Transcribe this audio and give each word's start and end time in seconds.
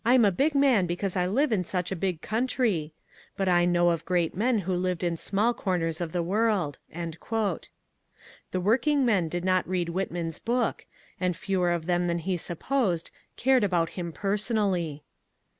^ 0.03 0.03
I 0.03 0.15
'm 0.15 0.25
a 0.25 0.31
big 0.31 0.55
man 0.55 0.87
because 0.87 1.15
I 1.15 1.27
live 1.27 1.51
in 1.51 1.63
such 1.63 1.91
a 1.91 1.95
big 1.95 2.23
country!' 2.23 2.91
But 3.37 3.47
I 3.47 3.65
^ 3.65 3.67
know 3.69 3.91
of 3.91 4.03
great 4.03 4.33
men 4.33 4.57
who 4.65 4.73
lived 4.73 5.03
in 5.03 5.15
small 5.15 5.53
comers 5.53 6.01
of 6.01 6.11
the 6.11 6.23
world."; 6.23 6.79
The 8.49 8.59
workingmen 8.59 9.29
did 9.29 9.45
not 9.45 9.69
read 9.69 9.89
Whitman's 9.89 10.39
book, 10.39 10.87
and 11.19 11.37
fewer 11.37 11.69
of 11.69 11.85
them 11.85 12.07
than 12.07 12.17
he 12.17 12.35
supposed 12.35 13.11
cared 13.37 13.63
about 13.63 13.89
him 13.89 14.11
personally. 14.11 15.03